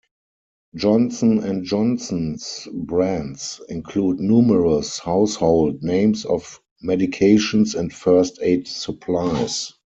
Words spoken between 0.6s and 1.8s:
Johnson and